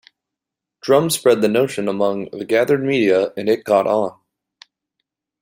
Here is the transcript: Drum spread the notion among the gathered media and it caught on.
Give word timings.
Drum 0.81 1.11
spread 1.11 1.43
the 1.43 1.47
notion 1.47 1.87
among 1.87 2.25
the 2.31 2.43
gathered 2.43 2.83
media 2.83 3.31
and 3.37 3.47
it 3.47 3.63
caught 3.65 3.85
on. 3.85 4.19